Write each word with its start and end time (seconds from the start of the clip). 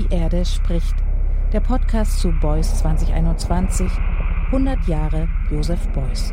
Die 0.00 0.14
Erde 0.14 0.46
spricht. 0.46 0.94
Der 1.52 1.60
Podcast 1.60 2.20
zu 2.20 2.32
Beuys 2.40 2.78
2021. 2.78 3.86
100 4.46 4.88
Jahre 4.88 5.28
Josef 5.50 5.86
Beuys. 5.88 6.32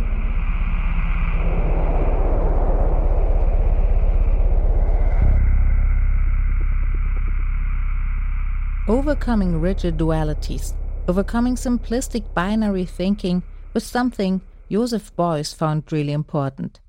Overcoming 8.87 9.59
rigid 9.59 9.97
dualities, 9.97 10.73
overcoming 11.09 11.57
simplistic 11.57 12.23
binary 12.33 12.85
thinking 12.85 13.43
was 13.73 13.83
something 13.83 14.39
Joseph 14.69 15.13
Beuys 15.17 15.53
found 15.53 15.91
really 15.91 16.13
important. 16.13 16.79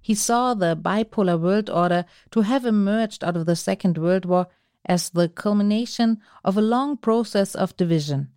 He 0.00 0.14
saw 0.14 0.54
the 0.54 0.76
bipolar 0.76 1.38
world 1.38 1.68
order 1.68 2.06
to 2.30 2.40
have 2.40 2.64
emerged 2.64 3.22
out 3.22 3.36
of 3.36 3.44
the 3.44 3.56
Second 3.56 3.98
World 3.98 4.24
War 4.24 4.46
as 4.86 5.10
the 5.10 5.28
culmination 5.28 6.20
of 6.44 6.56
a 6.56 6.62
long 6.62 6.96
process 6.96 7.54
of 7.54 7.76
division, 7.76 8.30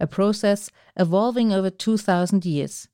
a 0.00 0.06
process 0.06 0.70
evolving 0.96 1.52
over 1.52 1.70
2,000 1.70 2.44
years. 2.44 2.88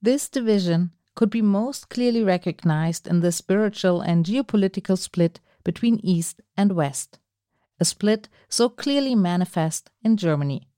This 0.00 0.28
division 0.28 0.92
could 1.14 1.30
be 1.30 1.42
most 1.42 1.88
clearly 1.88 2.22
recognized 2.22 3.06
in 3.06 3.20
the 3.20 3.32
spiritual 3.32 4.00
and 4.00 4.24
geopolitical 4.24 4.96
split 4.96 5.40
between 5.64 5.98
East 6.02 6.40
and 6.56 6.72
West, 6.72 7.18
a 7.80 7.84
split 7.84 8.28
so 8.48 8.68
clearly 8.68 9.14
manifest 9.14 9.90
in 10.02 10.16
Germany. 10.16 10.68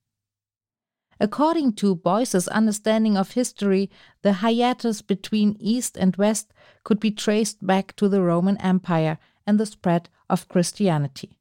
According 1.21 1.73
to 1.75 1.97
Beuys's 1.97 2.47
understanding 2.49 3.17
of 3.17 3.33
history, 3.33 3.91
the 4.23 4.35
hiatus 4.35 5.03
between 5.03 5.57
East 5.59 5.97
and 5.97 6.15
West 6.17 6.55
could 6.85 7.01
be 7.01 7.11
traced 7.11 7.67
back 7.67 7.97
to 7.97 8.09
the 8.09 8.23
Roman 8.23 8.57
Empire 8.59 9.19
and 9.49 9.59
the 9.59 9.67
spread 9.67 10.11
of 10.29 10.47
Christianity. 10.49 11.39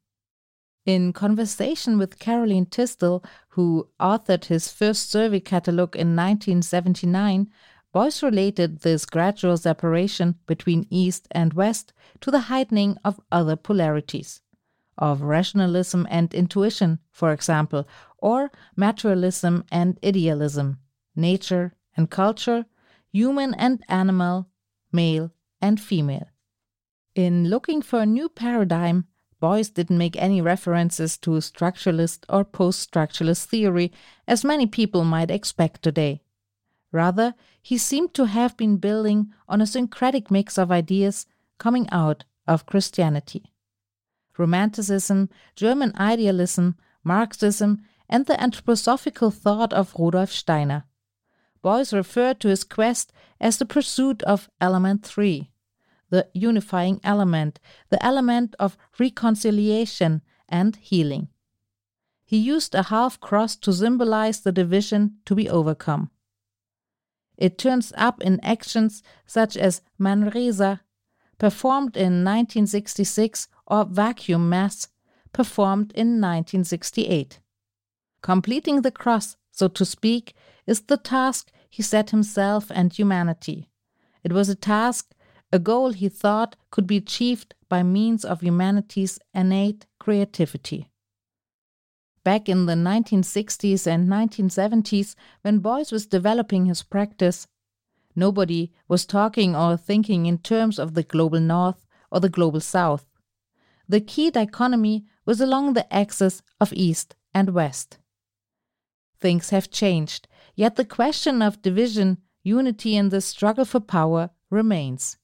In 0.86 1.12
conversation 1.12 1.98
with 1.98 2.18
Caroline 2.18 2.64
Tisdall, 2.64 3.22
who 3.50 3.88
authored 4.00 4.46
his 4.46 4.72
first 4.72 5.10
survey 5.10 5.40
catalogue 5.40 5.94
in 5.94 6.16
1979, 6.16 7.50
Beuys 7.94 8.22
related 8.22 8.80
this 8.80 9.04
gradual 9.04 9.58
separation 9.58 10.36
between 10.46 10.86
East 10.88 11.28
and 11.30 11.52
West 11.52 11.92
to 12.22 12.30
the 12.30 12.48
heightening 12.50 12.96
of 13.04 13.20
other 13.30 13.56
polarities 13.56 14.40
of 14.96 15.22
rationalism 15.22 16.06
and 16.10 16.34
intuition, 16.34 16.98
for 17.10 17.32
example, 17.32 17.86
or 18.18 18.50
materialism 18.74 19.64
and 19.70 19.98
idealism, 20.04 20.78
nature 21.14 21.74
and 21.96 22.10
culture, 22.10 22.64
human 23.12 23.54
and 23.54 23.84
animal, 23.88 24.48
male 24.90 25.30
and 25.60 25.80
female. 25.80 26.28
In 27.18 27.48
looking 27.48 27.82
for 27.82 28.00
a 28.00 28.06
new 28.06 28.28
paradigm, 28.28 29.04
Beuys 29.42 29.74
didn't 29.74 29.98
make 29.98 30.16
any 30.16 30.40
references 30.40 31.18
to 31.18 31.30
structuralist 31.40 32.20
or 32.28 32.44
post 32.44 32.88
structuralist 32.88 33.46
theory, 33.46 33.90
as 34.28 34.44
many 34.44 34.66
people 34.66 35.02
might 35.02 35.28
expect 35.28 35.82
today. 35.82 36.22
Rather, 36.92 37.34
he 37.60 37.76
seemed 37.76 38.14
to 38.14 38.26
have 38.26 38.56
been 38.56 38.76
building 38.76 39.32
on 39.48 39.60
a 39.60 39.66
syncretic 39.66 40.30
mix 40.30 40.56
of 40.56 40.70
ideas 40.70 41.26
coming 41.58 41.90
out 41.90 42.22
of 42.46 42.66
Christianity. 42.66 43.52
Romanticism, 44.38 45.28
German 45.56 45.92
idealism, 45.98 46.76
Marxism, 47.02 47.82
and 48.08 48.26
the 48.26 48.34
anthroposophical 48.34 49.34
thought 49.34 49.72
of 49.72 49.92
Rudolf 49.98 50.30
Steiner. 50.30 50.84
Beuys 51.64 51.92
referred 51.92 52.38
to 52.38 52.48
his 52.48 52.62
quest 52.62 53.12
as 53.40 53.58
the 53.58 53.66
pursuit 53.66 54.22
of 54.22 54.48
element 54.60 55.04
three, 55.04 55.50
the 56.10 56.28
unifying 56.32 57.00
element, 57.04 57.60
the 57.90 58.04
element 58.04 58.54
of 58.58 58.76
reconciliation 58.98 60.22
and 60.48 60.76
healing. 60.76 61.28
He 62.24 62.36
used 62.36 62.74
a 62.74 62.84
half 62.84 63.20
cross 63.20 63.56
to 63.56 63.72
symbolize 63.72 64.40
the 64.40 64.52
division 64.52 65.16
to 65.24 65.34
be 65.34 65.48
overcome. 65.48 66.10
It 67.36 67.56
turns 67.56 67.92
up 67.96 68.20
in 68.22 68.40
actions 68.42 69.02
such 69.24 69.56
as 69.56 69.80
Manresa, 69.98 70.80
performed 71.38 71.96
in 71.96 72.24
1966, 72.24 73.48
or 73.66 73.84
Vacuum 73.84 74.48
Mass, 74.48 74.88
performed 75.32 75.92
in 75.92 76.20
1968. 76.20 77.38
Completing 78.22 78.82
the 78.82 78.90
cross, 78.90 79.36
so 79.52 79.68
to 79.68 79.84
speak, 79.84 80.34
is 80.66 80.82
the 80.82 80.96
task 80.96 81.50
he 81.70 81.82
set 81.82 82.10
himself 82.10 82.70
and 82.70 82.92
humanity. 82.92 83.70
It 84.24 84.32
was 84.32 84.48
a 84.48 84.54
task, 84.54 85.14
a 85.50 85.58
goal 85.58 85.92
he 85.92 86.08
thought 86.08 86.56
could 86.70 86.86
be 86.86 86.98
achieved 86.98 87.54
by 87.68 87.82
means 87.82 88.24
of 88.24 88.40
humanity's 88.40 89.18
innate 89.34 89.86
creativity. 89.98 90.90
Back 92.24 92.48
in 92.48 92.66
the 92.66 92.74
1960s 92.74 93.86
and 93.86 94.08
1970s, 94.08 95.14
when 95.42 95.60
Beuys 95.60 95.90
was 95.90 96.06
developing 96.06 96.66
his 96.66 96.82
practice, 96.82 97.46
nobody 98.14 98.70
was 98.88 99.06
talking 99.06 99.56
or 99.56 99.76
thinking 99.76 100.26
in 100.26 100.38
terms 100.38 100.78
of 100.78 100.92
the 100.92 101.02
global 101.02 101.40
north 101.40 101.86
or 102.10 102.20
the 102.20 102.28
global 102.28 102.60
south. 102.60 103.06
The 103.88 104.00
key 104.00 104.30
dichotomy 104.30 105.06
was 105.24 105.40
along 105.40 105.72
the 105.72 105.90
axis 105.94 106.42
of 106.60 106.72
east 106.74 107.16
and 107.32 107.54
west. 107.54 107.98
Things 109.18 109.50
have 109.50 109.70
changed, 109.70 110.28
yet 110.54 110.76
the 110.76 110.84
question 110.84 111.40
of 111.40 111.62
division, 111.62 112.18
unity, 112.42 112.96
and 112.96 113.10
the 113.10 113.22
struggle 113.22 113.64
for 113.64 113.80
power 113.80 114.30
remains. 114.50 115.16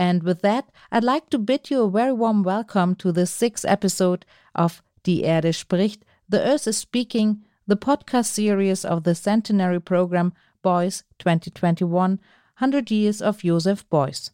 And 0.00 0.22
with 0.22 0.40
that, 0.40 0.70
I'd 0.90 1.04
like 1.04 1.28
to 1.28 1.38
bid 1.38 1.68
you 1.68 1.82
a 1.82 1.90
very 1.90 2.14
warm 2.14 2.42
welcome 2.42 2.94
to 2.94 3.12
the 3.12 3.26
sixth 3.26 3.66
episode 3.66 4.24
of 4.54 4.82
Die 5.04 5.20
Erde 5.20 5.52
spricht, 5.52 6.04
The 6.26 6.40
Earth 6.40 6.66
is 6.66 6.78
Speaking, 6.78 7.44
the 7.66 7.76
podcast 7.76 8.28
series 8.28 8.86
of 8.86 9.04
the 9.04 9.14
centenary 9.14 9.78
program 9.78 10.32
Beuys 10.64 11.02
2021 11.18 12.12
100 12.12 12.90
Years 12.90 13.20
of 13.20 13.42
Joseph 13.42 13.86
Beuys. 13.90 14.30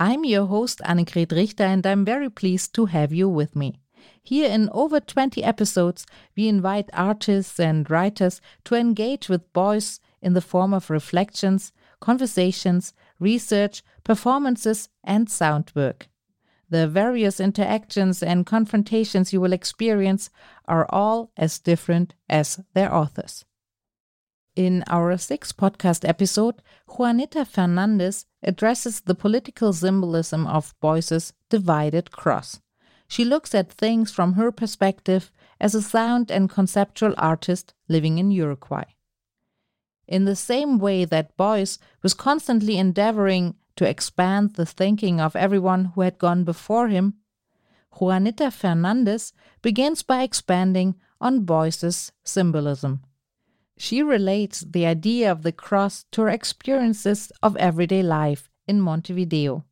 I'm 0.00 0.24
your 0.24 0.46
host, 0.46 0.80
Annegret 0.84 1.30
Richter, 1.30 1.62
and 1.62 1.86
I'm 1.86 2.04
very 2.04 2.28
pleased 2.28 2.74
to 2.74 2.86
have 2.86 3.12
you 3.12 3.28
with 3.28 3.54
me. 3.54 3.78
Here, 4.24 4.50
in 4.50 4.68
over 4.72 4.98
20 4.98 5.44
episodes, 5.44 6.06
we 6.36 6.48
invite 6.48 6.90
artists 6.92 7.60
and 7.60 7.88
writers 7.88 8.40
to 8.64 8.74
engage 8.74 9.28
with 9.28 9.52
Beuys 9.52 10.00
in 10.20 10.32
the 10.32 10.40
form 10.40 10.74
of 10.74 10.90
reflections, 10.90 11.72
conversations, 12.00 12.94
research, 13.18 13.82
performances, 14.04 14.88
and 15.04 15.28
sound 15.28 15.72
work. 15.74 16.08
The 16.70 16.86
various 16.86 17.40
interactions 17.40 18.22
and 18.22 18.44
confrontations 18.44 19.32
you 19.32 19.40
will 19.40 19.52
experience 19.52 20.30
are 20.66 20.86
all 20.90 21.30
as 21.36 21.58
different 21.58 22.14
as 22.28 22.60
their 22.74 22.94
authors. 22.94 23.44
In 24.54 24.84
our 24.88 25.16
sixth 25.16 25.56
podcast 25.56 26.06
episode, 26.06 26.62
Juanita 26.88 27.44
Fernandez 27.44 28.26
addresses 28.42 29.00
the 29.00 29.14
political 29.14 29.72
symbolism 29.72 30.46
of 30.46 30.74
Beuys's 30.80 31.32
divided 31.48 32.10
cross. 32.10 32.60
She 33.08 33.24
looks 33.24 33.54
at 33.54 33.72
things 33.72 34.10
from 34.10 34.34
her 34.34 34.52
perspective 34.52 35.30
as 35.60 35.74
a 35.74 35.80
sound 35.80 36.30
and 36.30 36.50
conceptual 36.50 37.14
artist 37.16 37.72
living 37.88 38.18
in 38.18 38.30
Uruguay. 38.30 38.84
In 40.08 40.24
the 40.24 40.36
same 40.36 40.78
way 40.78 41.04
that 41.04 41.36
Beuys 41.36 41.78
was 42.02 42.14
constantly 42.14 42.78
endeavoring 42.78 43.56
to 43.76 43.88
expand 43.88 44.54
the 44.54 44.64
thinking 44.64 45.20
of 45.20 45.36
everyone 45.36 45.92
who 45.94 46.00
had 46.00 46.18
gone 46.18 46.44
before 46.44 46.88
him, 46.88 47.14
Juanita 48.00 48.50
Fernandez 48.50 49.34
begins 49.60 50.02
by 50.02 50.22
expanding 50.22 50.94
on 51.20 51.44
Beuys's 51.44 52.10
symbolism. 52.24 53.02
She 53.76 54.02
relates 54.02 54.60
the 54.60 54.86
idea 54.86 55.30
of 55.30 55.42
the 55.42 55.52
cross 55.52 56.04
to 56.12 56.22
her 56.22 56.28
experiences 56.30 57.30
of 57.42 57.56
everyday 57.56 58.02
life 58.02 58.48
in 58.66 58.80
Montevideo, 58.80 59.64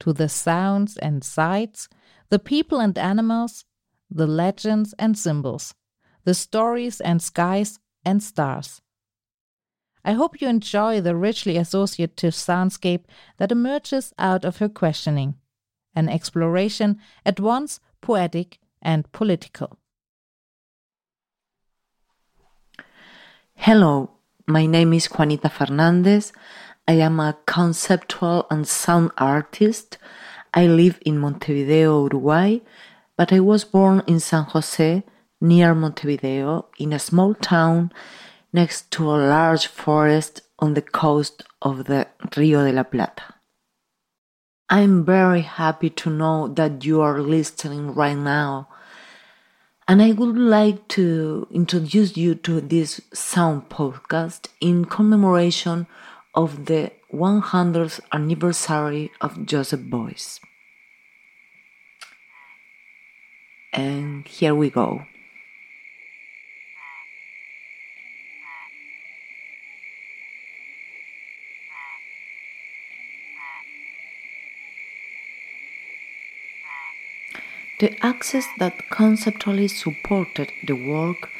to 0.00 0.12
the 0.12 0.28
sounds 0.28 0.96
and 0.98 1.24
sights 1.24 1.88
the 2.30 2.38
people 2.38 2.80
and 2.80 2.96
animals, 2.96 3.64
the 4.10 4.26
legends 4.26 4.94
and 4.98 5.18
symbols, 5.18 5.74
the 6.24 6.34
stories 6.34 7.00
and 7.00 7.20
skies 7.20 7.78
and 8.04 8.22
stars. 8.22 8.80
I 10.04 10.12
hope 10.12 10.40
you 10.40 10.48
enjoy 10.48 11.00
the 11.00 11.16
richly 11.16 11.56
associative 11.56 12.34
soundscape 12.34 13.04
that 13.38 13.52
emerges 13.52 14.12
out 14.18 14.44
of 14.44 14.58
her 14.58 14.68
questioning, 14.68 15.36
an 15.94 16.08
exploration 16.08 16.98
at 17.24 17.40
once 17.40 17.80
poetic 18.00 18.58
and 18.82 19.10
political. 19.12 19.78
Hello, 23.54 24.10
my 24.46 24.66
name 24.66 24.92
is 24.92 25.06
Juanita 25.06 25.48
Fernandez. 25.48 26.32
I 26.86 26.94
am 26.94 27.18
a 27.18 27.38
conceptual 27.46 28.46
and 28.50 28.68
sound 28.68 29.12
artist 29.16 29.96
I 30.56 30.68
live 30.68 31.00
in 31.04 31.18
Montevideo, 31.18 32.04
Uruguay, 32.04 32.58
but 33.16 33.32
I 33.32 33.40
was 33.40 33.64
born 33.64 34.04
in 34.06 34.20
San 34.20 34.44
Jose, 34.44 35.02
near 35.40 35.74
Montevideo, 35.74 36.66
in 36.78 36.92
a 36.92 37.00
small 37.00 37.34
town 37.34 37.90
next 38.54 38.92
to 38.92 39.10
a 39.10 39.18
large 39.18 39.66
forest 39.66 40.40
on 40.60 40.74
the 40.74 40.80
coast 40.80 41.42
of 41.60 41.86
the 41.86 42.06
Rio 42.36 42.64
de 42.64 42.72
la 42.72 42.84
Plata. 42.84 43.34
I'm 44.70 45.04
very 45.04 45.40
happy 45.42 45.90
to 45.90 46.08
know 46.08 46.46
that 46.48 46.84
you 46.84 47.00
are 47.00 47.20
listening 47.20 47.94
right 47.94 48.16
now. 48.16 48.68
And 49.88 50.00
I 50.00 50.12
would 50.12 50.38
like 50.38 50.86
to 50.96 51.48
introduce 51.50 52.16
you 52.16 52.36
to 52.46 52.60
this 52.60 53.00
sound 53.12 53.68
podcast 53.68 54.46
in 54.60 54.84
commemoration 54.84 55.88
of 56.34 56.66
the 56.66 56.92
100th 57.12 58.00
anniversary 58.12 59.10
of 59.20 59.44
Joseph 59.44 59.80
Beuys. 59.80 60.38
And 63.72 64.26
here 64.26 64.54
we 64.54 64.70
go. 64.70 65.02
The 77.78 77.96
axes 78.06 78.46
that 78.58 78.88
conceptually 78.88 79.66
supported 79.68 80.52
the 80.62 80.76
work 80.76 81.30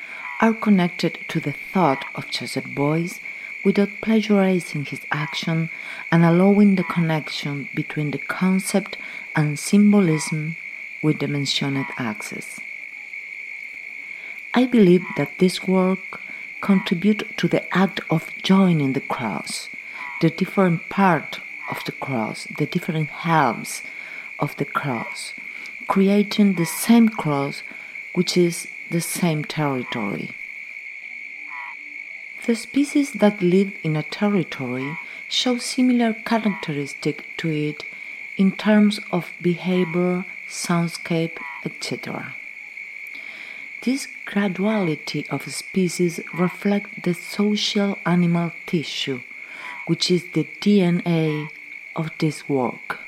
are 0.41 0.53
connected 0.53 1.19
to 1.29 1.39
the 1.39 1.53
thought 1.53 2.05
of 2.17 2.29
Joseph 2.31 2.65
Beuys 2.65 3.21
without 3.65 4.01
plagiarizing 4.03 4.85
his 4.85 5.01
action 5.13 5.71
and 6.11 6.25
allowing 6.25 6.75
the 6.75 6.83
connection 6.85 7.69
between 7.75 8.11
the 8.11 8.19
concept 8.19 8.97
and 9.37 9.59
symbolism 9.59 10.57
with 11.03 11.21
the 11.21 11.29
mentioned 11.29 11.87
axes. 11.99 12.59
I 14.53 14.67
believe 14.67 15.05
that 15.17 15.39
this 15.39 15.67
work 15.69 16.21
contribute 16.61 17.37
to 17.37 17.47
the 17.47 17.63
act 17.77 18.01
of 18.11 18.31
joining 18.43 18.93
the 18.93 19.01
cross, 19.01 19.69
the 20.21 20.31
different 20.31 20.89
part 20.89 21.41
of 21.71 21.85
the 21.85 21.93
cross, 21.93 22.49
the 22.59 22.67
different 22.67 23.09
halves 23.09 23.83
of 24.39 24.57
the 24.57 24.65
cross, 24.65 25.33
creating 25.87 26.55
the 26.55 26.67
same 26.67 27.09
cross, 27.09 27.63
which 28.15 28.37
is 28.37 28.69
the 28.91 29.01
same 29.01 29.45
territory. 29.45 30.31
The 32.47 32.55
species 32.55 33.13
that 33.13 33.41
live 33.41 33.73
in 33.83 33.97
a 33.97 34.03
territory 34.03 34.99
show 35.29 35.59
similar 35.59 36.13
characteristics 36.13 37.25
to 37.39 37.51
it 37.51 37.85
in 38.37 38.53
terms 38.53 39.01
of 39.11 39.31
behavior, 39.41 40.25
soundscape, 40.49 41.39
etc. 41.65 42.35
This 43.83 44.09
graduality 44.27 45.29
of 45.29 45.53
species 45.53 46.21
reflects 46.33 47.03
the 47.03 47.15
social 47.15 47.99
animal 48.05 48.53
tissue, 48.67 49.21
which 49.87 50.11
is 50.11 50.25
the 50.33 50.45
DNA 50.61 51.49
of 51.97 52.11
this 52.19 52.49
work. 52.49 53.04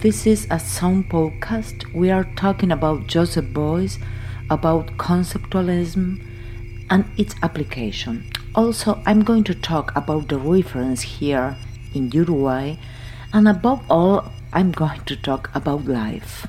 This 0.00 0.26
is 0.26 0.46
a 0.50 0.58
sound 0.58 1.10
podcast. 1.10 1.92
We 1.92 2.10
are 2.10 2.24
talking 2.34 2.72
about 2.72 3.06
Joseph 3.06 3.44
Beuys, 3.52 3.98
about 4.48 4.96
conceptualism 4.96 6.26
and 6.88 7.04
its 7.18 7.34
application. 7.42 8.32
Also, 8.54 9.02
I'm 9.04 9.22
going 9.22 9.44
to 9.44 9.54
talk 9.54 9.94
about 9.94 10.28
the 10.28 10.38
reference 10.38 11.02
here 11.02 11.54
in 11.92 12.10
Uruguay, 12.12 12.76
and 13.34 13.46
above 13.46 13.82
all, 13.90 14.32
I'm 14.54 14.72
going 14.72 15.04
to 15.04 15.16
talk 15.16 15.50
about 15.54 15.84
life. 15.84 16.46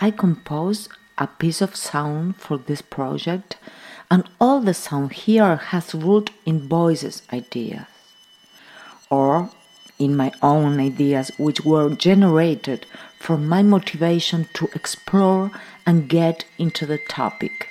I 0.00 0.10
composed 0.10 0.88
a 1.18 1.26
piece 1.26 1.60
of 1.60 1.76
sound 1.76 2.36
for 2.36 2.58
this 2.58 2.82
project, 2.82 3.56
and 4.10 4.28
all 4.40 4.60
the 4.60 4.74
sound 4.74 5.12
here 5.12 5.56
has 5.56 5.94
root 5.94 6.30
in 6.44 6.68
Beuys's 6.68 7.22
ideas, 7.32 7.86
or 9.10 9.50
in 9.98 10.16
my 10.16 10.32
own 10.42 10.80
ideas, 10.80 11.30
which 11.38 11.60
were 11.64 11.94
generated 11.94 12.86
from 13.18 13.48
my 13.48 13.62
motivation 13.62 14.46
to 14.54 14.68
explore 14.74 15.50
and 15.86 16.08
get 16.08 16.44
into 16.58 16.84
the 16.84 16.98
topic. 17.08 17.68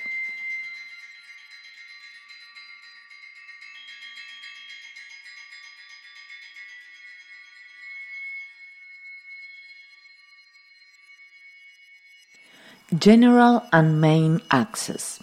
General 12.98 13.64
and 13.72 14.00
main 14.00 14.40
axes. 14.50 15.18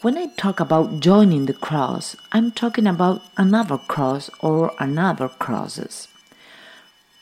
When 0.00 0.16
I 0.16 0.26
talk 0.36 0.58
about 0.58 0.98
joining 0.98 1.46
the 1.46 1.52
cross, 1.52 2.16
I'm 2.32 2.50
talking 2.50 2.86
about 2.86 3.22
another 3.36 3.78
cross 3.78 4.28
or 4.40 4.72
another 4.80 5.28
crosses. 5.28 6.08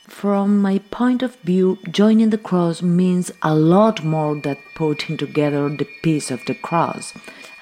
From 0.08 0.62
my 0.62 0.78
point 0.78 1.22
of 1.22 1.36
view, 1.40 1.78
joining 1.90 2.30
the 2.30 2.38
cross 2.38 2.80
means 2.82 3.30
a 3.42 3.54
lot 3.54 4.04
more 4.04 4.40
than 4.40 4.56
putting 4.74 5.16
together 5.16 5.68
the 5.68 5.88
piece 6.02 6.30
of 6.30 6.40
the 6.46 6.54
cross. 6.54 7.12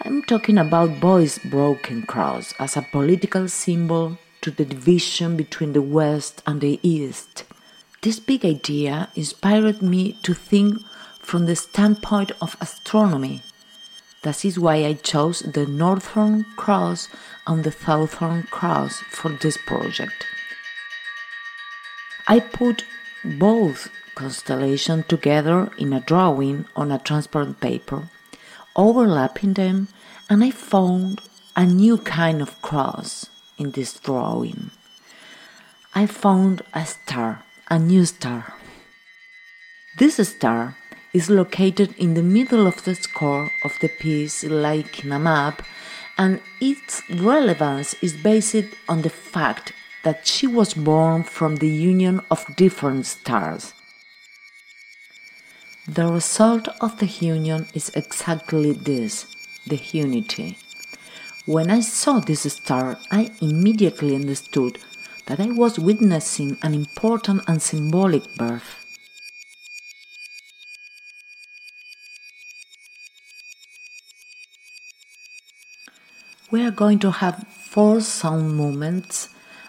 I'm 0.02 0.22
talking 0.22 0.58
about 0.58 1.00
Beuys' 1.00 1.42
broken 1.50 2.02
cross 2.02 2.54
as 2.60 2.76
a 2.76 2.82
political 2.82 3.48
symbol 3.48 4.18
to 4.42 4.50
the 4.50 4.66
division 4.66 5.36
between 5.36 5.72
the 5.72 5.82
West 5.82 6.42
and 6.46 6.60
the 6.60 6.78
East. 6.82 7.44
This 8.02 8.20
big 8.20 8.44
idea 8.44 9.08
inspired 9.16 9.82
me 9.82 10.12
to 10.22 10.34
think 10.34 10.78
from 11.20 11.46
the 11.46 11.56
standpoint 11.56 12.32
of 12.40 12.56
astronomy. 12.60 13.42
That 14.22 14.44
is 14.44 14.58
why 14.58 14.84
I 14.84 14.94
chose 14.94 15.40
the 15.40 15.66
Northern 15.66 16.44
Cross 16.56 17.08
and 17.46 17.64
the 17.64 17.72
Southern 17.72 18.42
Cross 18.44 19.02
for 19.10 19.30
this 19.30 19.56
project. 19.56 20.26
I 22.26 22.40
put 22.40 22.84
both 23.24 23.88
constellations 24.14 25.06
together 25.06 25.70
in 25.78 25.92
a 25.92 26.00
drawing 26.00 26.66
on 26.76 26.92
a 26.92 26.98
transparent 26.98 27.60
paper, 27.60 28.10
overlapping 28.76 29.54
them, 29.54 29.88
and 30.28 30.44
I 30.44 30.50
found 30.50 31.20
a 31.56 31.64
new 31.64 31.98
kind 31.98 32.42
of 32.42 32.60
cross 32.62 33.26
in 33.58 33.70
this 33.72 33.98
drawing. 33.98 34.70
I 35.94 36.06
found 36.06 36.62
a 36.72 36.86
star, 36.86 37.44
a 37.68 37.78
new 37.78 38.04
star. 38.04 38.54
This 39.98 40.16
star 40.28 40.76
is 41.12 41.30
located 41.30 41.94
in 41.98 42.14
the 42.14 42.22
middle 42.22 42.66
of 42.66 42.84
the 42.84 42.94
score 42.94 43.50
of 43.64 43.78
the 43.80 43.88
piece, 43.88 44.44
like 44.44 45.04
in 45.04 45.12
a 45.12 45.18
map, 45.18 45.62
and 46.16 46.40
its 46.60 47.02
relevance 47.10 47.94
is 48.02 48.12
based 48.16 48.66
on 48.88 49.02
the 49.02 49.10
fact 49.10 49.72
that 50.04 50.26
she 50.26 50.46
was 50.46 50.74
born 50.74 51.22
from 51.22 51.56
the 51.56 51.68
union 51.68 52.20
of 52.30 52.56
different 52.56 53.06
stars. 53.06 53.74
The 55.88 56.06
result 56.06 56.68
of 56.80 56.98
the 56.98 57.06
union 57.06 57.66
is 57.74 57.90
exactly 57.94 58.72
this 58.72 59.26
the 59.66 59.80
unity. 59.92 60.58
When 61.46 61.70
I 61.70 61.80
saw 61.80 62.20
this 62.20 62.42
star, 62.52 62.98
I 63.10 63.30
immediately 63.40 64.14
understood 64.14 64.78
that 65.26 65.40
I 65.40 65.46
was 65.46 65.78
witnessing 65.78 66.58
an 66.62 66.74
important 66.74 67.42
and 67.48 67.60
symbolic 67.60 68.34
birth. 68.36 68.79
We 76.50 76.66
are 76.66 76.72
going 76.72 76.98
to 77.00 77.12
have 77.12 77.46
four 77.48 78.00
sound 78.00 78.56
movements, 78.56 79.28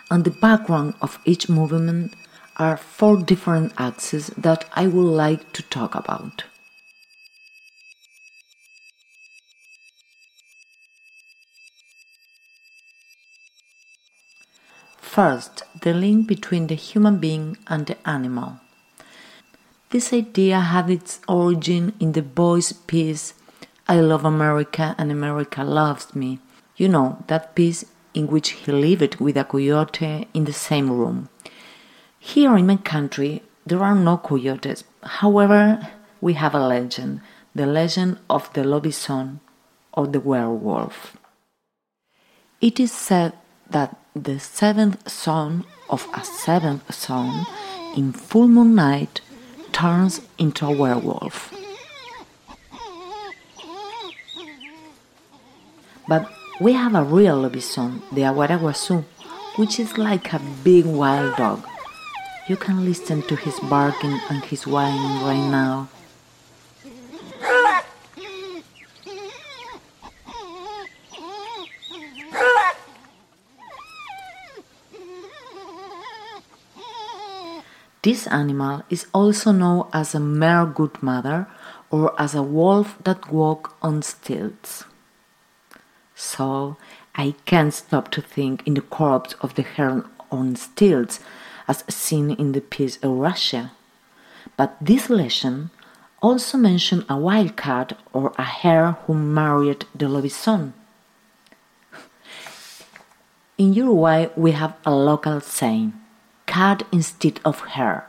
and 0.09 0.23
the 0.23 0.31
background 0.31 0.95
of 0.99 1.19
each 1.25 1.47
movement 1.47 2.15
are 2.57 2.75
four 2.75 3.17
different 3.17 3.73
axes 3.77 4.27
that 4.35 4.65
I 4.73 4.87
would 4.87 5.11
like 5.11 5.53
to 5.53 5.61
talk 5.61 5.93
about. 5.93 6.45
First, 14.97 15.63
the 15.81 15.93
link 15.93 16.25
between 16.25 16.65
the 16.65 16.75
human 16.75 17.17
being 17.17 17.57
and 17.67 17.85
the 17.85 17.97
animal. 18.09 18.59
This 19.91 20.13
idea 20.13 20.59
had 20.59 20.89
its 20.89 21.19
origin 21.27 21.93
in 21.99 22.13
the 22.13 22.23
Beuys' 22.23 22.73
piece 22.87 23.35
I 23.87 23.99
Love 23.99 24.25
America 24.25 24.95
and 24.97 25.11
America 25.11 25.63
Loves 25.63 26.15
Me, 26.15 26.39
you 26.77 26.87
know, 26.87 27.23
that 27.27 27.55
piece 27.55 27.85
in 28.13 28.27
which 28.27 28.49
he 28.49 28.71
lived 28.71 29.15
with 29.15 29.37
a 29.37 29.43
coyote 29.43 30.27
in 30.33 30.45
the 30.45 30.53
same 30.53 30.91
room. 30.91 31.29
Here 32.19 32.55
in 32.57 32.67
my 32.67 32.77
country, 32.77 33.43
there 33.65 33.83
are 33.83 33.95
no 33.95 34.17
coyotes. 34.17 34.83
However, 35.03 35.87
we 36.19 36.33
have 36.33 36.53
a 36.53 36.67
legend 36.67 37.21
the 37.53 37.65
legend 37.65 38.17
of 38.29 38.51
the 38.53 38.61
lobison 38.61 39.39
or 39.93 40.07
the 40.07 40.19
werewolf. 40.19 41.17
It 42.61 42.79
is 42.79 42.91
said 42.91 43.33
that 43.69 43.97
the 44.15 44.39
seventh 44.39 45.09
son 45.09 45.65
of 45.89 46.07
a 46.13 46.23
seventh 46.23 46.93
son 46.93 47.45
in 47.95 48.13
full 48.13 48.47
moon 48.47 48.75
night 48.75 49.21
turns 49.71 50.21
into 50.37 50.65
a 50.65 50.71
werewolf. 50.71 51.53
But 56.07 56.31
we 56.61 56.73
have 56.73 56.93
a 56.93 57.01
real 57.01 57.41
lobisomne, 57.41 58.01
the 58.11 58.21
Aguaraguasu, 58.21 59.03
which 59.55 59.79
is 59.79 59.97
like 59.97 60.31
a 60.31 60.39
big 60.63 60.85
wild 60.85 61.35
dog. 61.35 61.65
You 62.47 62.55
can 62.55 62.85
listen 62.85 63.23
to 63.23 63.35
his 63.35 63.59
barking 63.61 64.19
and 64.29 64.45
his 64.45 64.67
whining 64.67 65.25
right 65.25 65.49
now. 65.49 65.89
This 78.03 78.27
animal 78.27 78.83
is 78.91 79.07
also 79.13 79.51
known 79.51 79.87
as 79.93 80.13
a 80.13 80.19
mere 80.19 80.67
good 80.67 81.01
mother 81.01 81.47
or 81.89 82.13
as 82.21 82.35
a 82.35 82.43
wolf 82.43 82.97
that 83.03 83.31
walk 83.31 83.75
on 83.81 84.03
stilts. 84.03 84.85
So 86.23 86.77
I 87.15 87.33
can't 87.45 87.73
stop 87.73 88.11
to 88.11 88.21
think 88.21 88.61
in 88.67 88.75
the 88.75 88.81
corpse 88.81 89.33
of 89.41 89.55
the 89.55 89.63
heron 89.63 90.07
on 90.31 90.55
stilts 90.55 91.19
as 91.67 91.83
seen 91.89 92.29
in 92.29 92.51
the 92.51 92.61
piece 92.61 92.97
of 92.97 93.17
Russia. 93.17 93.71
But 94.55 94.77
this 94.79 95.09
legend 95.09 95.71
also 96.21 96.59
mentions 96.59 97.05
a 97.09 97.17
wild 97.17 97.57
cat 97.57 97.97
or 98.13 98.33
a 98.37 98.43
hare 98.43 98.91
who 99.05 99.15
married 99.15 99.85
the 99.95 100.05
lobisomne. 100.05 100.73
In 103.57 103.73
Uruguay, 103.73 104.27
we 104.35 104.51
have 104.51 104.75
a 104.85 104.93
local 104.93 105.41
saying 105.41 105.93
cat 106.45 106.83
instead 106.91 107.41
of 107.43 107.61
hare. 107.73 108.07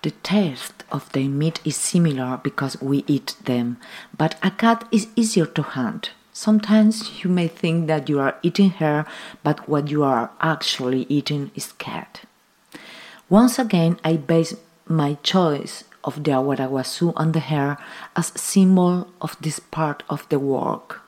The 0.00 0.12
taste 0.22 0.84
of 0.90 1.12
their 1.12 1.28
meat 1.28 1.60
is 1.66 1.76
similar 1.76 2.40
because 2.42 2.80
we 2.80 3.04
eat 3.06 3.36
them, 3.44 3.76
but 4.16 4.36
a 4.42 4.50
cat 4.50 4.88
is 4.90 5.08
easier 5.14 5.46
to 5.46 5.62
hunt. 5.62 6.10
Sometimes 6.32 7.22
you 7.22 7.30
may 7.30 7.46
think 7.48 7.86
that 7.86 8.08
you 8.08 8.18
are 8.18 8.36
eating 8.42 8.70
hare, 8.70 9.06
but 9.42 9.68
what 9.68 9.88
you 9.88 10.02
are 10.02 10.30
actually 10.40 11.06
eating 11.08 11.50
is 11.54 11.72
cat. 11.72 12.22
Once 13.28 13.58
again, 13.58 13.98
I 14.02 14.16
base 14.16 14.54
my 14.86 15.14
choice 15.22 15.84
of 16.04 16.24
the 16.24 16.32
Aguaraguasu 16.32 17.12
and 17.16 17.34
the 17.34 17.40
hare 17.40 17.78
as 18.16 18.32
symbol 18.34 19.08
of 19.20 19.36
this 19.40 19.60
part 19.60 20.02
of 20.08 20.28
the 20.30 20.38
work 20.38 21.02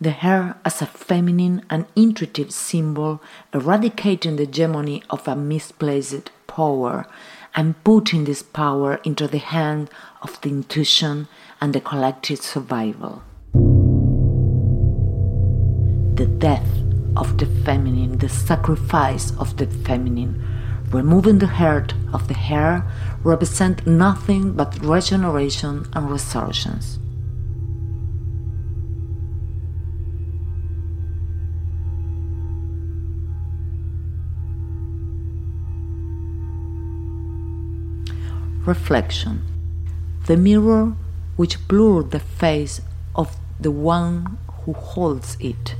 the 0.00 0.10
hare 0.10 0.56
as 0.64 0.80
a 0.80 0.86
feminine 0.86 1.64
and 1.68 1.86
intuitive 1.96 2.52
symbol, 2.52 3.20
eradicating 3.52 4.36
the 4.36 4.44
hegemony 4.44 5.02
of 5.10 5.26
a 5.26 5.34
misplaced 5.34 6.30
power 6.46 7.06
and 7.54 7.82
putting 7.82 8.24
this 8.24 8.42
power 8.42 9.00
into 9.04 9.26
the 9.26 9.38
hand 9.38 9.90
of 10.22 10.40
the 10.42 10.48
intuition 10.48 11.26
and 11.60 11.72
the 11.74 11.80
collective 11.80 12.40
survival. 12.40 13.22
The 16.14 16.26
death 16.26 16.68
of 17.16 17.38
the 17.38 17.46
feminine, 17.64 18.18
the 18.18 18.28
sacrifice 18.28 19.32
of 19.38 19.56
the 19.56 19.66
feminine, 19.66 20.42
removing 20.90 21.38
the 21.38 21.46
heart 21.46 21.94
of 22.12 22.28
the 22.28 22.34
hare 22.34 22.84
represent 23.22 23.86
nothing 23.86 24.52
but 24.52 24.78
regeneration 24.84 25.86
and 25.92 26.10
resurgence. 26.10 26.98
reflection, 38.68 39.42
the 40.26 40.36
mirror 40.36 40.94
which 41.38 41.68
blurs 41.68 42.10
the 42.10 42.18
face 42.18 42.80
of 43.14 43.36
the 43.60 43.70
one 43.70 44.38
who 44.64 44.72
holds 44.72 45.36
it. 45.38 45.76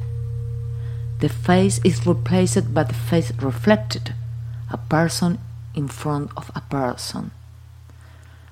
The 1.19 1.29
face 1.29 1.81
is 1.83 2.07
replaced 2.07 2.73
by 2.73 2.85
the 2.85 2.95
face 2.95 3.33
reflected, 3.43 4.15
a 4.71 4.77
person 4.79 5.41
in 5.75 5.89
front 5.89 6.31
of 6.37 6.53
a 6.55 6.61
person, 6.61 7.33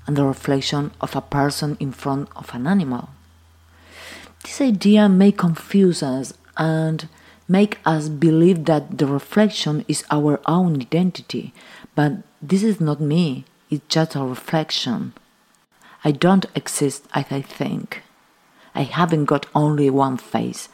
and 0.05 0.17
the 0.17 0.25
reflection 0.25 0.91
of 1.01 1.15
a 1.15 1.21
person 1.21 1.77
in 1.79 1.93
front 1.93 2.29
of 2.35 2.53
an 2.53 2.67
animal. 2.67 3.11
This 4.43 4.61
idea 4.61 5.09
may 5.09 5.31
confuse 5.31 6.03
us 6.03 6.35
and 6.57 7.09
make 7.47 7.79
us 7.87 8.09
believe 8.09 8.65
that 8.65 8.99
the 8.99 9.07
reflection 9.07 9.85
is 9.87 10.03
our 10.11 10.41
own 10.47 10.81
identity, 10.81 11.55
but 11.95 12.15
this 12.43 12.65
is 12.65 12.81
not 12.81 13.01
me, 13.01 13.45
it's 13.71 13.87
just 13.89 14.17
a 14.17 14.25
reflection. 14.25 15.13
I 16.07 16.13
don't 16.13 16.47
exist 16.55 17.05
as 17.15 17.27
I 17.33 17.43
think. 17.43 18.05
I 18.77 18.83
haven't 18.83 19.25
got 19.25 19.47
only 19.57 19.91
one 19.91 20.19
face. 20.19 20.69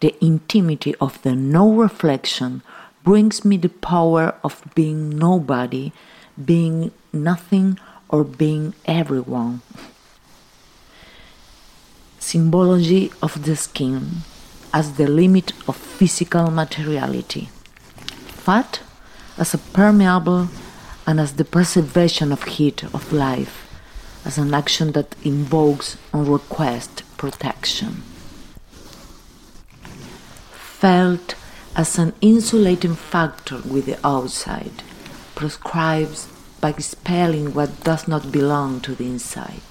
The 0.00 0.16
intimity 0.24 0.94
of 1.02 1.20
the 1.20 1.36
no 1.36 1.70
reflection 1.70 2.62
brings 3.04 3.44
me 3.44 3.58
the 3.58 3.68
power 3.68 4.36
of 4.42 4.62
being 4.74 5.10
nobody, 5.10 5.92
being 6.42 6.92
nothing, 7.12 7.78
or 8.08 8.24
being 8.24 8.72
everyone. 8.86 9.60
Symbology 12.18 13.12
of 13.22 13.44
the 13.44 13.56
skin 13.56 14.24
as 14.72 14.94
the 14.94 15.06
limit 15.06 15.52
of 15.68 15.76
physical 15.76 16.50
materiality. 16.50 17.50
Fat 18.46 18.80
as 19.36 19.52
a 19.52 19.58
permeable 19.58 20.48
and 21.06 21.20
as 21.20 21.34
the 21.34 21.44
preservation 21.44 22.32
of 22.32 22.44
heat 22.44 22.82
of 22.94 23.12
life, 23.12 23.69
as 24.24 24.38
an 24.38 24.52
action 24.54 24.92
that 24.92 25.14
invokes 25.24 25.96
and 26.12 26.28
requests 26.28 27.02
protection. 27.16 28.02
Felt 30.52 31.34
as 31.76 31.98
an 31.98 32.12
insulating 32.20 32.94
factor 32.94 33.58
with 33.58 33.86
the 33.86 33.98
outside, 34.06 34.82
prescribes 35.34 36.28
by 36.60 36.70
expelling 36.70 37.54
what 37.54 37.82
does 37.84 38.06
not 38.06 38.30
belong 38.32 38.80
to 38.80 38.94
the 38.94 39.06
inside. 39.06 39.62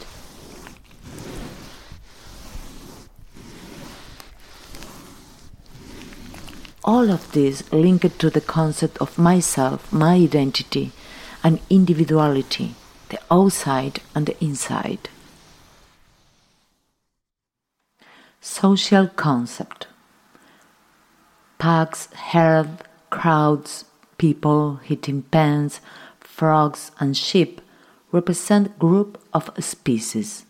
All 6.84 7.12
of 7.12 7.32
this 7.34 7.72
linked 7.72 8.18
to 8.20 8.29
the 8.32 8.41
concept 8.41 8.98
of 8.98 9.18
myself, 9.20 9.91
my 9.94 10.15
identity, 10.15 10.91
and 11.44 11.60
individuality, 11.70 12.74
the 13.10 13.20
outside 13.30 14.01
and 14.16 14.25
the 14.25 14.44
inside. 14.44 15.10
Social 18.42 19.08
concept 19.08 19.88
packs, 21.58 22.08
herd, 22.13 22.70
crowds, 23.10 23.86
people, 24.18 24.78
hitting 24.78 25.24
pens, 25.24 25.82
frogs, 26.20 26.92
and 27.00 27.18
sheep 27.18 27.60
represent 28.12 28.80
group 28.80 29.22
of 29.34 29.51
species. 29.60 30.46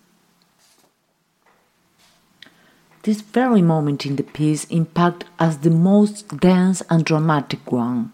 This 3.03 3.21
very 3.21 3.61
moment 3.61 4.05
in 4.05 4.17
the 4.17 4.23
piece 4.23 4.65
impact 4.65 5.23
as 5.39 5.59
the 5.59 5.71
most 5.71 6.37
dense 6.37 6.83
and 6.89 7.03
dramatic 7.03 7.71
one. 7.71 8.11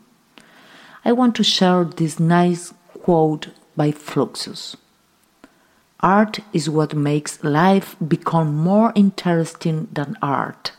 I 1.03 1.11
want 1.11 1.35
to 1.35 1.43
share 1.43 1.83
this 1.83 2.19
nice 2.19 2.73
quote 3.01 3.49
by 3.75 3.91
Fluxus. 3.91 4.75
Art 5.99 6.39
is 6.53 6.69
what 6.69 6.93
makes 6.93 7.43
life 7.43 7.95
become 8.05 8.55
more 8.55 8.91
interesting 8.95 9.87
than 9.91 10.17
art. 10.21 10.71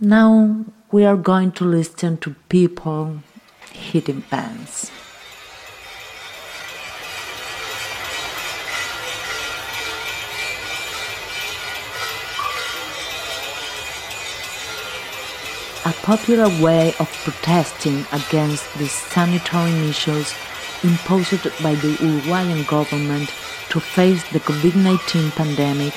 Now 0.00 0.64
we 0.90 1.04
are 1.04 1.16
going 1.16 1.52
to 1.52 1.64
listen 1.64 2.16
to 2.18 2.34
people 2.48 3.18
hitting 3.72 4.22
pans. 4.22 4.90
A 15.88 15.92
popular 16.02 16.48
way 16.62 16.88
of 17.00 17.10
protesting 17.24 18.04
against 18.12 18.66
the 18.76 18.86
sanitary 18.86 19.72
measures 19.72 20.34
imposed 20.82 21.42
by 21.62 21.74
the 21.76 21.96
Uruguayan 22.02 22.62
government 22.64 23.30
to 23.70 23.80
face 23.80 24.22
the 24.30 24.40
COVID-19 24.40 25.30
pandemic 25.34 25.94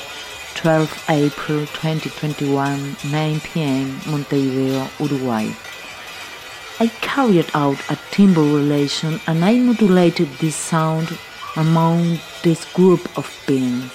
12 0.54 1.04
April 1.10 1.60
2021, 1.66 2.96
9 3.10 3.40
p.m., 3.40 4.00
Montevideo, 4.06 4.88
Uruguay. 4.98 5.50
I 6.80 6.86
carried 7.02 7.50
out 7.52 7.78
a 7.90 7.98
timbre 8.10 8.40
relation 8.40 9.20
and 9.26 9.44
I 9.44 9.58
modulated 9.58 10.28
this 10.38 10.56
sound 10.56 11.18
among 11.54 12.18
this 12.42 12.64
group 12.72 13.18
of 13.18 13.28
beings. 13.46 13.92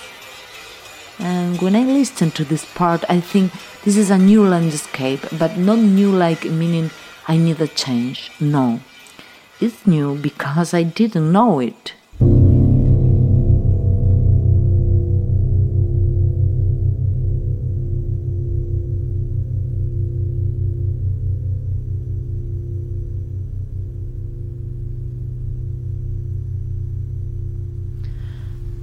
And 1.17 1.59
when 1.59 1.75
I 1.75 1.83
listen 1.83 2.29
to 2.31 2.43
this 2.43 2.65
part, 2.65 3.03
I 3.09 3.19
think 3.19 3.51
this 3.87 3.95
is 3.95 4.09
a 4.09 4.17
new 4.17 4.43
landscape, 4.43 5.21
but 5.39 5.55
not 5.55 5.77
new 5.77 6.11
like 6.11 6.43
meaning 6.43 6.91
I 7.25 7.37
need 7.37 7.61
a 7.61 7.69
change. 7.69 8.29
No. 8.37 8.81
It's 9.61 9.87
new 9.87 10.15
because 10.15 10.73
I 10.73 10.83
didn't 10.83 11.31
know 11.31 11.61
it. 11.61 11.93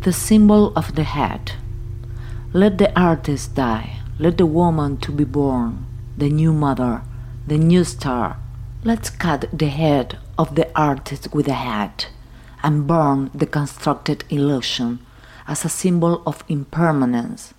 The 0.01 0.15
symbol 0.15 0.73
of 0.75 0.95
the 0.95 1.05
head. 1.05 1.53
Let 2.55 2.79
the 2.79 2.99
artist 2.99 3.55
die. 3.55 3.94
Let 4.17 4.39
the 4.39 4.47
woman 4.47 4.99
to 4.99 5.11
be 5.11 5.25
born, 5.25 5.87
the 6.17 6.31
new 6.31 6.53
mother, 6.53 7.03
the 7.49 7.59
new 7.59 7.83
star. 7.83 8.39
Let's 8.85 9.11
cut 9.11 9.47
the 9.53 9.67
head 9.67 10.19
of 10.39 10.55
the 10.55 10.71
artist 10.79 11.35
with 11.35 11.49
a 11.49 11.55
hat 11.55 12.11
and 12.63 12.87
burn 12.87 13.31
the 13.35 13.47
constructed 13.47 14.23
illusion 14.31 15.05
as 15.49 15.65
a 15.65 15.69
symbol 15.69 16.23
of 16.27 16.45
impermanence. 16.49 17.55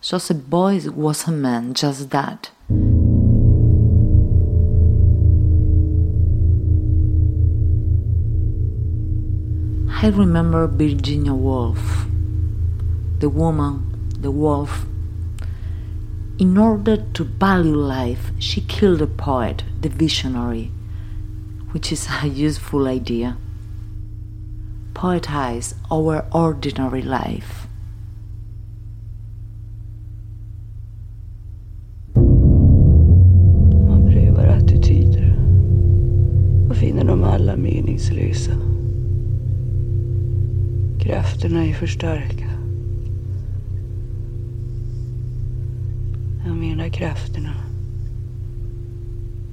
Joseph 0.00 0.38
Beuys 0.48 0.90
was 0.90 1.28
a 1.28 1.30
man 1.30 1.74
just 1.74 2.08
that. 2.10 2.50
I 10.00 10.08
remember 10.08 10.66
Virginia 10.68 11.34
Woolf, 11.34 12.06
the 13.18 13.28
woman 13.28 13.84
the 14.20 14.30
wolf. 14.30 14.86
In 16.38 16.56
order 16.56 16.98
to 17.14 17.24
value 17.24 17.74
life, 17.74 18.30
she 18.38 18.60
killed 18.60 19.00
the 19.00 19.08
poet, 19.08 19.64
the 19.80 19.88
visionary, 19.88 20.70
which 21.72 21.90
is 21.90 22.06
a 22.22 22.28
useful 22.28 22.86
idea. 22.86 23.36
Poetize 24.94 25.74
our 25.90 26.24
ordinary 26.32 27.02
life. 27.02 27.66
Man 33.88 34.08
prövar 34.10 34.46
attityder 34.46 35.36
och 36.70 36.76
finner 36.76 37.04
dem 37.04 37.24
alla 37.24 37.56
meningslösa. 37.56 38.52
Krafterna 41.00 41.66
är 41.66 41.74
för 41.74 41.86
starka. 41.86 42.47
De 46.58 46.66
menar 46.66 46.88
krafterna. 46.88 47.54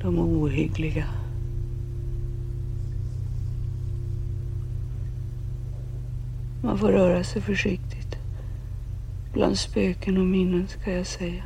De 0.02 0.20
ohyggliga. 0.20 1.06
Man 6.64 6.78
får 6.78 6.92
röra 6.92 7.24
sig 7.24 7.42
försiktigt. 7.42 8.16
Bland 9.34 9.58
spöken 9.58 10.18
och 10.18 10.26
minnen 10.26 10.68
ska 10.68 10.92
jag 10.92 11.08
säga. 11.08 11.44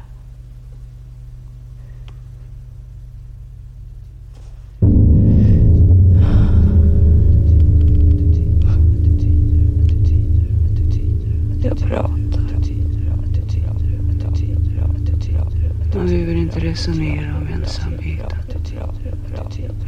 Resonera 16.79 17.37
om 17.37 17.47
ensamhet. 17.47 18.35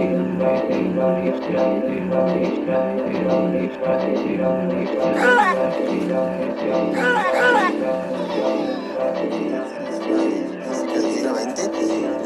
I'm 0.00 0.19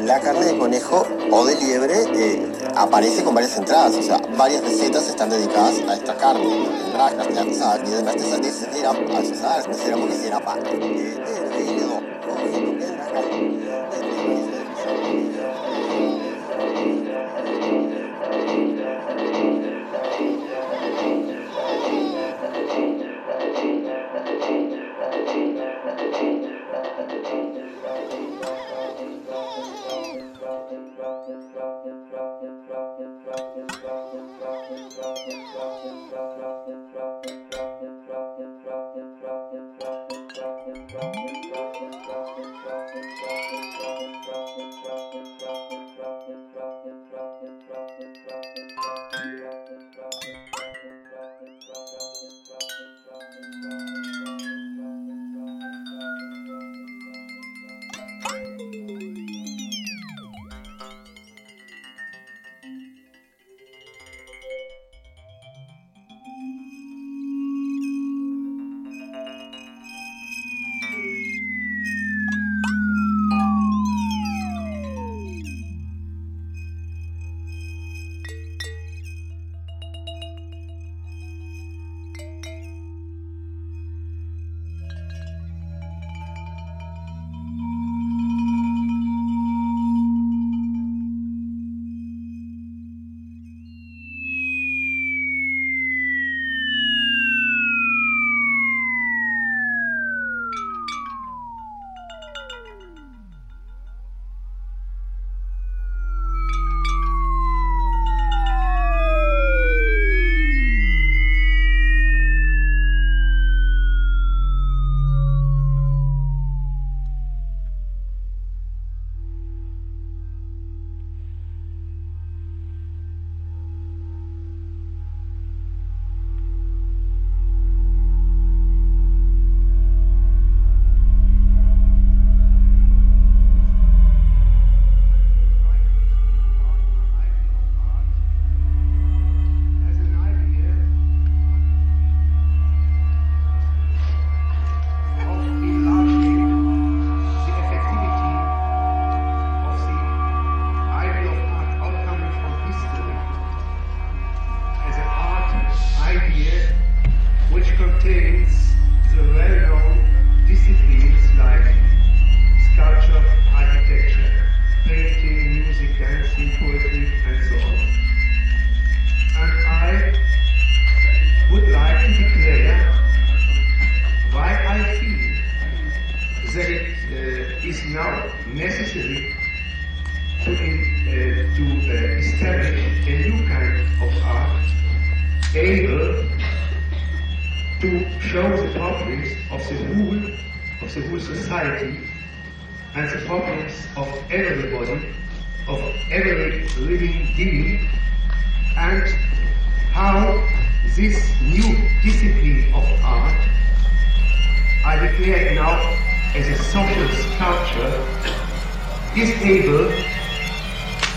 La 0.04 0.20
carne 0.20 0.44
de 0.44 0.58
conejo 0.58 1.06
o 1.30 1.44
de 1.46 1.56
liebre 1.56 1.94
eh, 2.14 2.52
aparece 2.76 3.24
con 3.24 3.34
varias 3.34 3.56
entradas, 3.56 3.94
o 3.94 4.02
sea, 4.02 4.20
varias 4.36 4.62
recetas 4.62 5.08
están 5.08 5.30
dedicadas 5.30 5.80
a 5.88 5.94
esta 5.94 6.16
carne. 6.16 6.44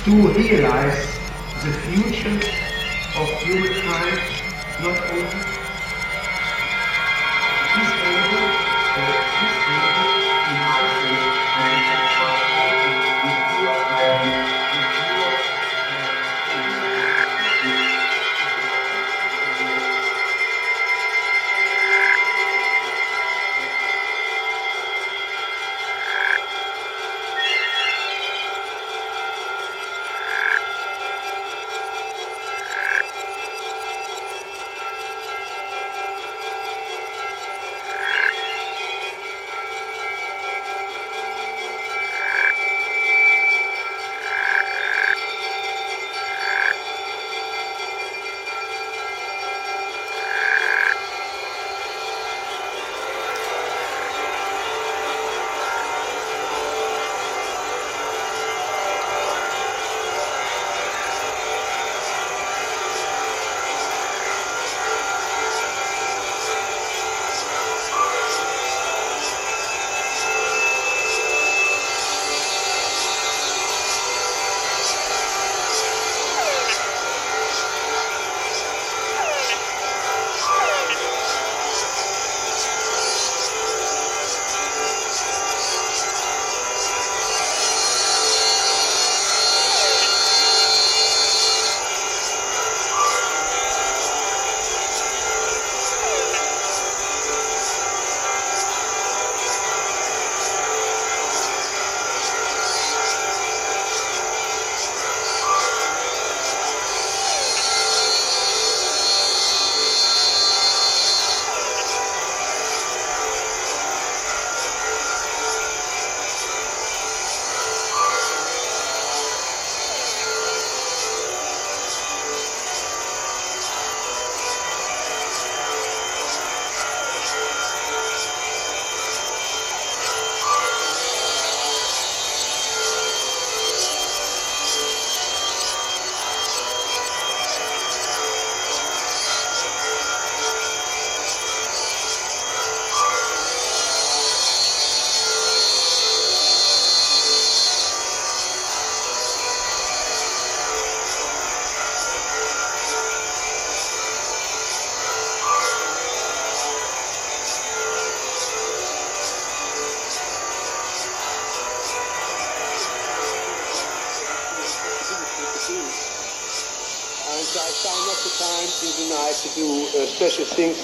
to 0.08 0.16
realize 0.30 1.20
the 1.66 1.74
future 1.84 2.40
of 3.20 3.28
humankind 3.44 4.22
not 4.82 4.98
only 5.12 5.42
is 7.82 7.92
able, 8.08 8.48
but 8.96 9.57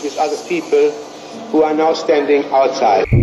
with 0.03 0.17
other 0.17 0.37
people 0.47 0.91
who 1.51 1.63
are 1.63 1.73
now 1.73 1.93
standing 1.93 2.43
outside. 2.51 3.22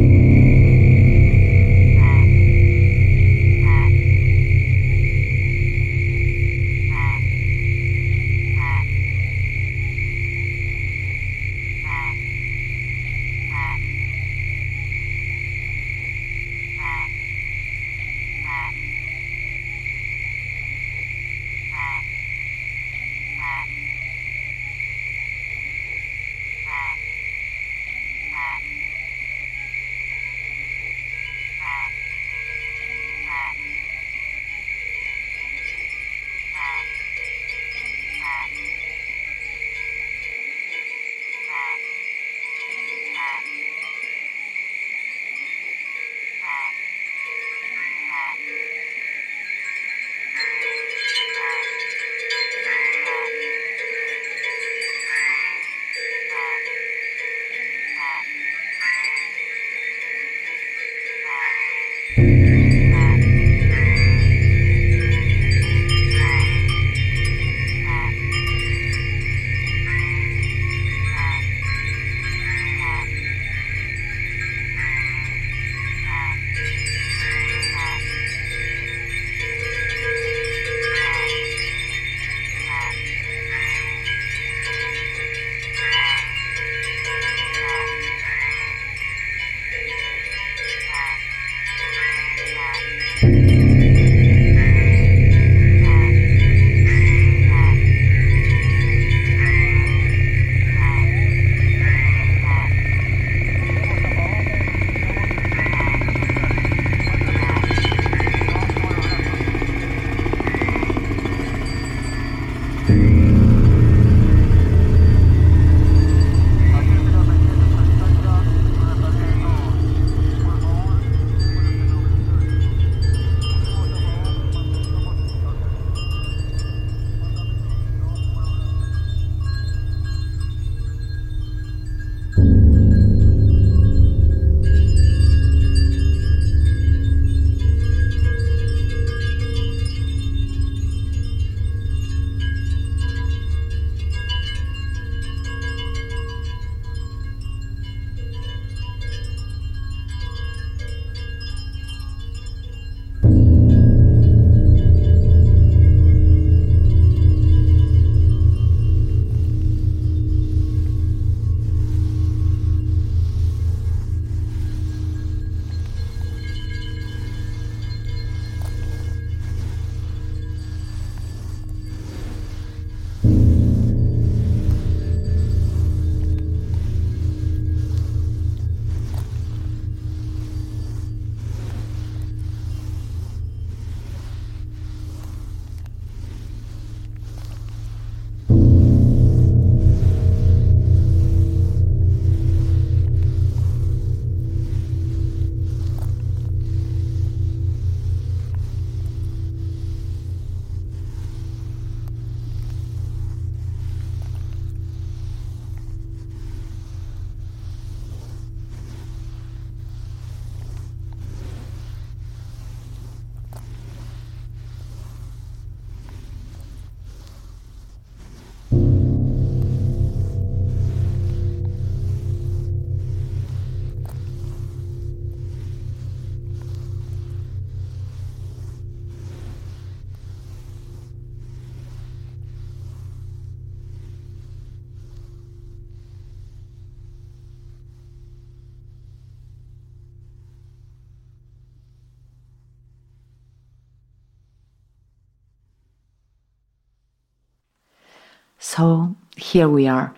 So 248.72 249.16
here 249.36 249.68
we 249.68 249.88
are. 249.88 250.14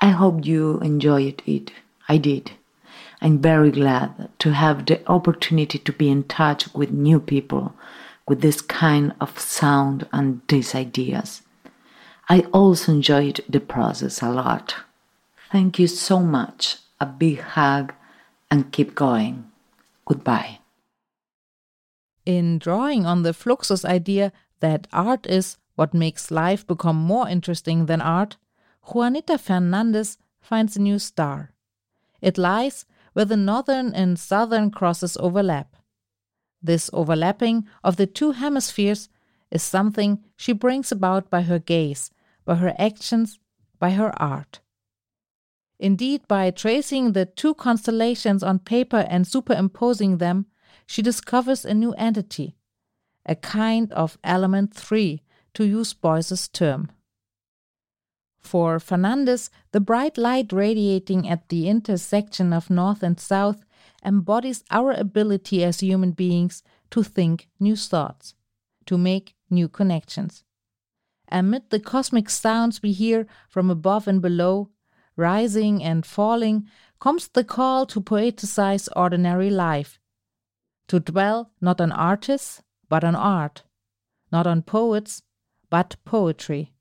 I 0.00 0.08
hope 0.10 0.44
you 0.44 0.80
enjoyed 0.80 1.40
it. 1.46 1.70
I 2.08 2.16
did. 2.16 2.50
I'm 3.22 3.38
very 3.38 3.70
glad 3.70 4.28
to 4.40 4.54
have 4.54 4.86
the 4.86 5.08
opportunity 5.08 5.78
to 5.78 5.92
be 5.92 6.08
in 6.08 6.24
touch 6.24 6.74
with 6.74 6.90
new 6.90 7.20
people 7.20 7.72
with 8.26 8.40
this 8.40 8.60
kind 8.60 9.14
of 9.20 9.38
sound 9.38 10.08
and 10.12 10.40
these 10.48 10.74
ideas. 10.74 11.42
I 12.28 12.40
also 12.52 12.90
enjoyed 12.90 13.40
the 13.48 13.60
process 13.60 14.20
a 14.20 14.30
lot. 14.30 14.74
Thank 15.52 15.78
you 15.78 15.86
so 15.86 16.18
much. 16.18 16.78
A 16.98 17.06
big 17.06 17.38
hug 17.54 17.94
and 18.50 18.72
keep 18.72 18.96
going. 18.96 19.48
Goodbye. 20.06 20.58
In 22.26 22.58
drawing 22.58 23.06
on 23.06 23.22
the 23.22 23.32
Fluxus 23.32 23.84
idea 23.84 24.32
that 24.58 24.88
art 24.92 25.24
is 25.28 25.56
what 25.80 25.94
makes 25.94 26.30
life 26.30 26.66
become 26.66 26.96
more 26.96 27.26
interesting 27.26 27.86
than 27.86 28.02
art, 28.02 28.36
Juanita 28.92 29.38
Fernandez 29.38 30.18
finds 30.38 30.76
a 30.76 30.82
new 30.82 30.98
star. 30.98 31.54
It 32.20 32.36
lies 32.36 32.84
where 33.14 33.24
the 33.24 33.38
northern 33.38 33.94
and 33.94 34.18
southern 34.18 34.70
crosses 34.72 35.16
overlap. 35.16 35.76
This 36.60 36.90
overlapping 36.92 37.66
of 37.82 37.96
the 37.96 38.06
two 38.06 38.32
hemispheres 38.32 39.08
is 39.50 39.62
something 39.62 40.22
she 40.36 40.52
brings 40.52 40.92
about 40.92 41.30
by 41.30 41.40
her 41.40 41.58
gaze, 41.58 42.10
by 42.44 42.56
her 42.56 42.74
actions, 42.78 43.38
by 43.78 43.92
her 43.92 44.12
art. 44.20 44.60
Indeed, 45.78 46.28
by 46.28 46.50
tracing 46.50 47.12
the 47.12 47.24
two 47.24 47.54
constellations 47.54 48.42
on 48.42 48.58
paper 48.58 49.06
and 49.08 49.26
superimposing 49.26 50.18
them, 50.18 50.44
she 50.86 51.00
discovers 51.00 51.64
a 51.64 51.72
new 51.72 51.92
entity, 51.94 52.58
a 53.24 53.34
kind 53.34 53.90
of 53.94 54.18
element 54.22 54.74
3, 54.74 55.22
to 55.54 55.64
use 55.64 55.92
Beuys's 55.94 56.48
term. 56.48 56.90
For 58.40 58.80
Fernandez, 58.80 59.50
the 59.72 59.80
bright 59.80 60.16
light 60.16 60.52
radiating 60.52 61.28
at 61.28 61.48
the 61.48 61.68
intersection 61.68 62.52
of 62.52 62.70
north 62.70 63.02
and 63.02 63.20
south 63.20 63.64
embodies 64.04 64.64
our 64.70 64.92
ability 64.92 65.62
as 65.62 65.80
human 65.80 66.12
beings 66.12 66.62
to 66.90 67.02
think 67.02 67.48
new 67.58 67.76
thoughts, 67.76 68.34
to 68.86 68.96
make 68.96 69.34
new 69.50 69.68
connections. 69.68 70.44
Amid 71.30 71.70
the 71.70 71.80
cosmic 71.80 72.28
sounds 72.30 72.82
we 72.82 72.92
hear 72.92 73.26
from 73.48 73.70
above 73.70 74.08
and 74.08 74.20
below, 74.20 74.70
rising 75.16 75.82
and 75.82 76.04
falling, 76.04 76.66
comes 76.98 77.28
the 77.28 77.44
call 77.44 77.86
to 77.86 78.00
poeticize 78.00 78.88
ordinary 78.96 79.50
life, 79.50 80.00
to 80.88 80.98
dwell 80.98 81.52
not 81.60 81.80
on 81.80 81.92
artists, 81.92 82.62
but 82.88 83.04
on 83.04 83.14
art, 83.14 83.62
not 84.32 84.46
on 84.46 84.62
poets, 84.62 85.22
but 85.70 85.96
poetry. 86.04 86.72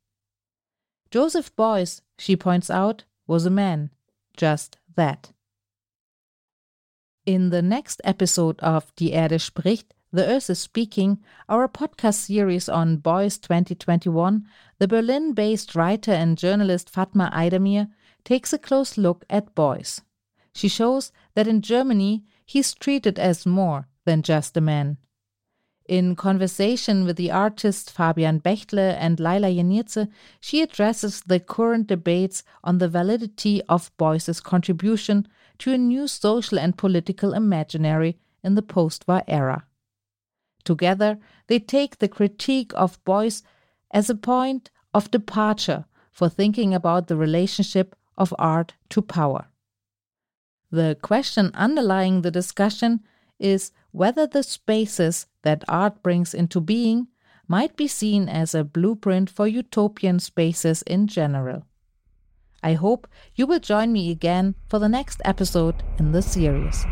Joseph 1.11 1.55
Beuys, 1.55 2.01
she 2.17 2.35
points 2.35 2.69
out, 2.69 3.05
was 3.27 3.45
a 3.45 3.49
man, 3.49 3.91
just 4.35 4.77
that. 4.95 5.31
In 7.25 7.49
the 7.51 7.61
next 7.61 8.01
episode 8.03 8.59
of 8.59 8.93
Die 8.95 9.11
Erde 9.11 9.39
spricht, 9.39 9.93
The 10.11 10.25
Earth 10.25 10.49
is 10.49 10.59
Speaking, 10.59 11.19
our 11.47 11.67
podcast 11.67 12.15
series 12.15 12.67
on 12.67 12.97
Beuys 12.97 13.39
2021, 13.39 14.47
the 14.79 14.87
Berlin 14.87 15.33
based 15.33 15.75
writer 15.75 16.11
and 16.11 16.37
journalist 16.37 16.89
Fatma 16.89 17.31
Aydemir 17.33 17.89
takes 18.23 18.51
a 18.51 18.57
close 18.57 18.97
look 18.97 19.25
at 19.29 19.53
Beuys. 19.53 20.01
She 20.53 20.67
shows 20.67 21.11
that 21.35 21.47
in 21.47 21.61
Germany 21.61 22.23
he's 22.45 22.73
treated 22.73 23.19
as 23.19 23.45
more 23.45 23.87
than 24.05 24.23
just 24.23 24.57
a 24.57 24.61
man. 24.61 24.97
In 25.89 26.15
conversation 26.15 27.03
with 27.03 27.15
the 27.15 27.31
artists 27.31 27.89
Fabian 27.89 28.39
Bechtle 28.41 28.95
and 28.99 29.17
Leyla 29.17 29.51
Yenirce, 29.51 30.07
she 30.39 30.61
addresses 30.61 31.21
the 31.21 31.39
current 31.39 31.87
debates 31.87 32.43
on 32.63 32.77
the 32.77 32.87
validity 32.87 33.63
of 33.67 33.89
Beuys's 33.97 34.39
contribution 34.39 35.27
to 35.57 35.73
a 35.73 35.79
new 35.79 36.07
social 36.07 36.59
and 36.59 36.77
political 36.77 37.33
imaginary 37.33 38.19
in 38.43 38.53
the 38.53 38.61
post 38.61 39.03
war 39.07 39.23
era. 39.27 39.65
Together, 40.63 41.17
they 41.47 41.57
take 41.57 41.97
the 41.97 42.07
critique 42.07 42.71
of 42.75 43.03
Beuys 43.03 43.41
as 43.89 44.11
a 44.11 44.15
point 44.15 44.69
of 44.93 45.09
departure 45.09 45.85
for 46.11 46.29
thinking 46.29 46.71
about 46.71 47.07
the 47.07 47.17
relationship 47.17 47.95
of 48.15 48.31
art 48.37 48.75
to 48.89 49.01
power. 49.01 49.47
The 50.69 50.99
question 51.01 51.49
underlying 51.55 52.21
the 52.21 52.29
discussion 52.29 52.99
is 53.39 53.71
whether 53.91 54.27
the 54.27 54.43
spaces 54.43 55.27
that 55.43 55.63
art 55.67 56.03
brings 56.03 56.33
into 56.33 56.59
being 56.61 57.07
might 57.47 57.75
be 57.75 57.87
seen 57.87 58.29
as 58.29 58.53
a 58.53 58.63
blueprint 58.63 59.29
for 59.29 59.47
utopian 59.47 60.19
spaces 60.19 60.83
in 60.83 61.07
general. 61.07 61.65
I 62.61 62.73
hope 62.73 63.07
you 63.35 63.47
will 63.47 63.59
join 63.59 63.91
me 63.91 64.11
again 64.11 64.55
for 64.67 64.79
the 64.79 64.89
next 64.89 65.21
episode 65.25 65.81
in 65.97 66.11
the 66.11 66.21
series. 66.21 66.85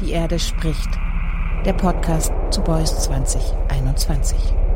Die 0.00 0.12
Erde 0.12 0.38
spricht. 0.38 0.98
Der 1.64 1.74
Podcast 1.74 2.32
zu 2.50 2.62
Beuys 2.62 2.90
2021. 3.04 4.67